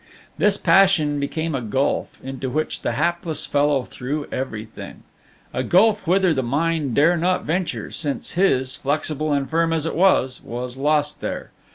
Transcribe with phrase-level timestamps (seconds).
[0.39, 5.03] This passion became a gulf, into which the hapless fellow threw everything;
[5.53, 9.93] a gulf whither the mind dare not venture, since his, flexible and firm as it
[9.93, 11.51] was, was lost there.